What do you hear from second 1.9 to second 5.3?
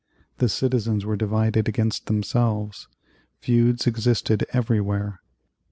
themselves. Feuds existed everywhere.